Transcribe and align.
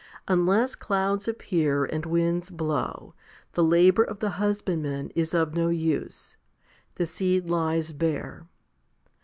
Unless 0.27 0.73
clouds 0.73 1.27
appear 1.27 1.85
and 1.85 2.07
winds 2.07 2.49
blow, 2.49 3.13
the 3.53 3.63
labour 3.63 4.03
of 4.03 4.17
the 4.17 4.31
husband 4.31 4.81
man 4.81 5.11
is 5.13 5.35
of 5.35 5.53
no 5.53 5.67
use. 5.69 6.37
The 6.95 7.05
seed 7.05 7.51
lies 7.51 7.93
bare. 7.93 8.47